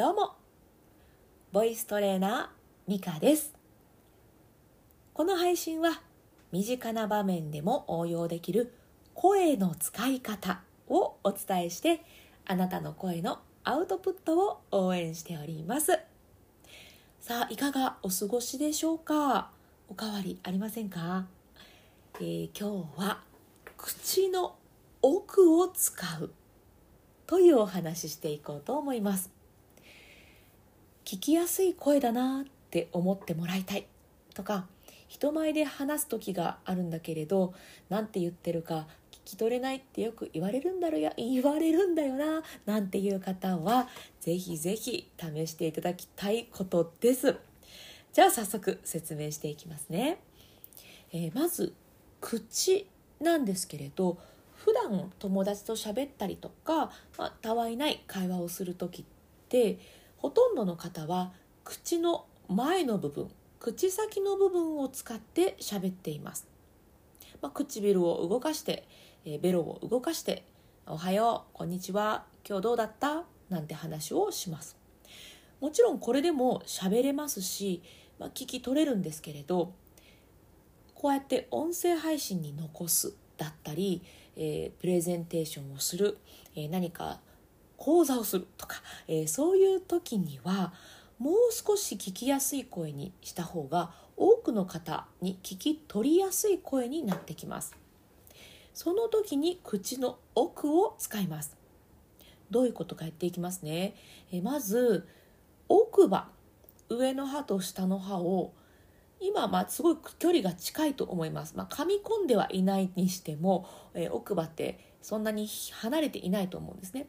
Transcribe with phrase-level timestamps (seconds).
[0.00, 0.32] どうも。
[1.52, 3.52] ボイストレーナーミカです。
[5.12, 6.00] この配信は
[6.52, 8.72] 身近な場面でも応用できる
[9.12, 12.02] 声の使い方をお伝えして
[12.46, 15.98] あなたの声のアウトプットを応援しております。
[17.20, 19.50] さあいかがお過ごしでしょうか？
[19.90, 21.26] おかわりありませんか、
[22.20, 23.20] えー、今日は
[23.76, 24.56] 口の
[25.02, 26.30] 奥を使う
[27.26, 29.38] というお話ししていこうと思います。
[31.04, 33.86] 聞きやすい声だなって思ってもらいたい。
[34.34, 34.66] とか
[35.08, 37.52] 人前で話す時があるんだけれど
[37.88, 43.88] 何て言ってるか聞き取れないってよく言われるんだろや言われるんだよななんていう方は
[44.20, 47.36] ぜひぜひ試していただきたいことです。
[48.12, 50.20] じゃあ早速説明していきますね、
[51.12, 51.74] えー、まず
[52.20, 52.88] 口
[53.20, 54.18] なんですけれど
[54.56, 59.04] 普段友達と喋ったりとか、まあ、たわいない会話をする時っ
[59.48, 59.78] て
[60.20, 61.32] ほとんどの方は
[61.64, 66.46] 口の前の部分口先の部分を使って喋っています、
[67.40, 68.86] まあ、唇を動かして、
[69.24, 70.44] え、ベロを動かして
[70.86, 74.76] 「おはようこんにちは今日どうだった?」なんて話をします
[75.58, 77.82] もちろんこれでも喋れますし、
[78.18, 79.72] まあ、聞き取れるんですけれど
[80.94, 84.02] こうやって音声配信に残すだったり、
[84.36, 86.18] えー、プレゼンテーションをする、
[86.54, 87.20] えー、何か
[87.80, 90.74] 講座をするとか、えー、そういう時には
[91.18, 97.74] もう少し聞きやすい声にした方が多くの方に聞き取りやすい声になってきます。
[98.74, 101.56] その時に口の奥を使います。
[102.50, 103.94] どういうことかやっていきますね。
[104.30, 105.08] えまず
[105.68, 106.28] 奥歯
[106.90, 108.52] 上の歯と下の歯を
[109.20, 117.06] 今まあすごい距離が近いと思います、まあ、噛み込んではいないにしても、えー、奥歯ってそんなに離れていないと思うんですね。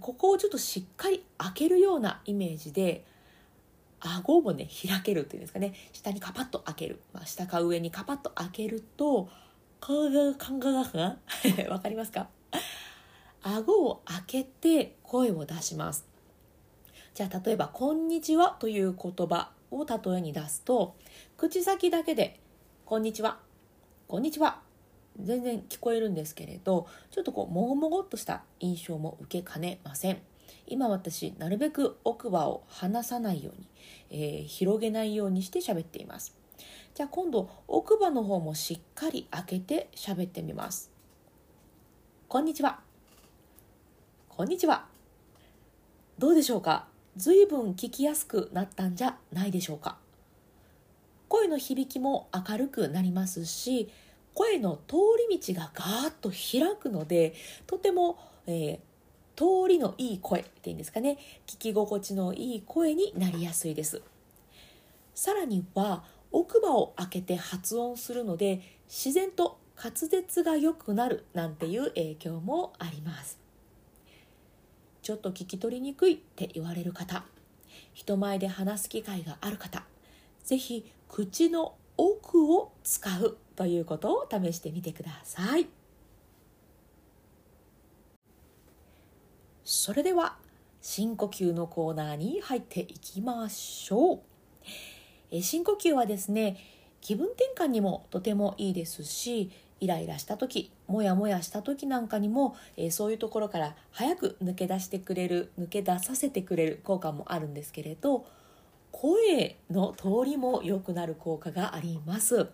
[0.00, 3.04] ここをちょっとしっかり開けるようなイメージで
[4.00, 5.74] 顎もね開けるっていうんですかね。
[5.92, 9.28] 下にカパッと開ける、まあ、下か上にカパッと開けると
[9.80, 11.16] 顔がカンガガが
[11.68, 12.28] わかりますか
[13.42, 16.06] 顎を開けて声を出します
[17.12, 20.94] じゃあ例えば「こんにちは」という言葉を例えに出すと
[21.36, 22.40] 口先だけで
[22.86, 23.40] 「こんにちは」
[24.06, 24.62] 「こんにちは」
[25.20, 30.22] 全然聞こえるんですけれどちょっとこうもごもごっとした印象も受けかねません。
[30.66, 33.68] 今私なるべく奥歯を離さないように、
[34.10, 36.36] えー、広げないようにして喋っています。
[36.94, 40.90] じゃあ今度奥歯の方もしっかり開けて喋ってみます。
[42.28, 42.80] こんにちは。
[44.28, 44.86] こんにちは。
[46.18, 46.93] どうでしょうか？
[47.16, 49.98] ずいぶん聞きやすくなったんじゃないでしょうか。
[51.28, 53.90] 声の響きも明るくなりますし
[54.34, 54.96] 声の通
[55.28, 57.34] り道がガーッと開くので
[57.66, 61.18] とても、えー、通りのいい声っていうんですかね。
[61.46, 64.02] 聞き心地のいい声になりやすいです。
[65.14, 73.43] さらには奥歯を開けて発音するので自然と滑舌が良くなるなんていう影響もあります。
[75.04, 77.24] ちょっと聞き取りにくいって言われる方。
[77.92, 79.84] 人前で話す機会がある方。
[80.42, 85.66] 是非口の奥を使うということを試してみてください。
[89.62, 90.38] それでは
[90.80, 94.20] 深呼吸のコーナーに入っていきましょう。
[95.30, 96.56] え深呼吸はですね
[97.02, 99.50] 気分転換にもとてもいいですし
[99.80, 108.26] イライラした時モヤモヤした時なんかにも、えー、そういうところから早く抜け出してくれる抜け出させてくれる効果もあるんですけれど
[108.92, 112.48] 声の通りも良くなる効果があります。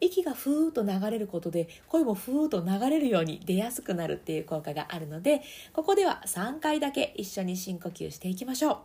[0.00, 8.78] 息がふーっと流れることで声もふーっと流れるように出やすくなるっていう効果があるのでここでは3回だけ一緒に深呼吸していきましょう。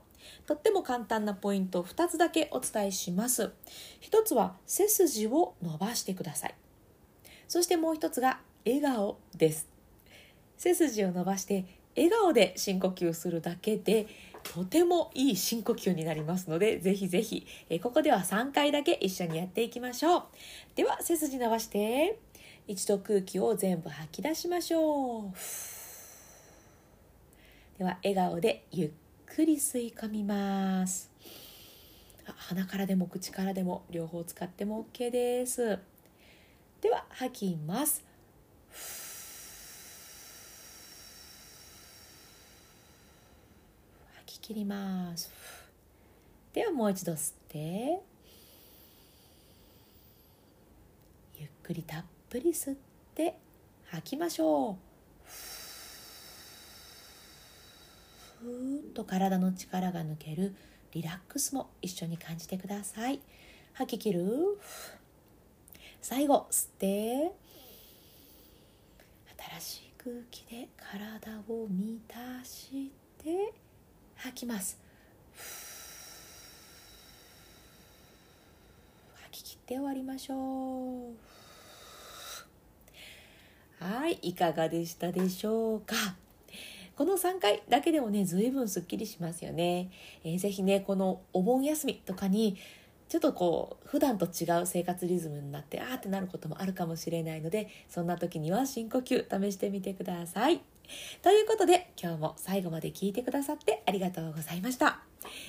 [0.46, 3.52] とっても簡単なポイント2つだけお伝えします。
[4.02, 6.56] 1つは背筋を伸ばしてください。
[7.48, 9.68] そしてもう1つが笑顔です。
[10.58, 11.66] 背筋を伸ばして
[11.96, 14.08] 笑顔で深呼吸するだけで
[14.44, 20.24] とてもいい深呼吸になりますのでぜひぜひ、えここでは3回だけ一緒にやっていきましょう。
[20.76, 22.20] では背筋伸ばして
[22.68, 25.34] 一度空気を全部吐き出しましょう。
[27.78, 28.92] では笑顔でゆっ
[29.26, 31.12] くり吸い込みます。
[32.26, 35.80] 鼻からでも口からでも両方使っても OK です。
[37.20, 38.06] 吐きます。
[44.18, 45.32] 吐き切ります。
[46.54, 48.02] ではもう一度吸って。
[51.40, 52.78] ゆっくりたっぷり吸っ
[53.16, 53.36] て。
[53.88, 54.76] 吐きましょう。
[58.44, 60.56] ふーっと体の力が抜ける
[60.92, 63.20] リラックスも一緒に感じてください。
[63.74, 64.60] 吐き切る。
[66.10, 67.34] 最後吸って。
[69.60, 72.16] 新しい空気で体を満た
[72.46, 73.54] して。
[74.16, 74.80] 吐きます。
[79.16, 81.10] 吐き切って終わりましょ
[83.82, 83.84] う。
[83.84, 85.94] はいいかがでしたでしょうか。
[86.96, 89.92] この3回だけでもね随分すっきりしますよね、
[90.24, 92.58] えー、ぜひねこのお盆休みとかに
[93.10, 100.62] ちょっとこう普段と違う生活リズムになってあーってなることもあるかもしれないのでそんな時には深呼吸試してみてください。
[101.22, 105.02] ということで今日も最後まで聞いてくださってありがとうございました。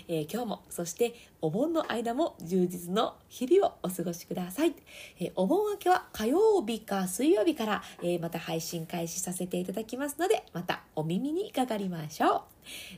[0.09, 4.75] えー、今日もそしてお盆の間も充実の日々をお過ごしください。
[5.21, 12.43] えー、お盆明けは火曜日か水曜日から、えー、また配信開始させていただきますのでまたお耳にかかりましょう。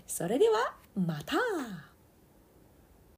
[0.06, 1.89] それではまた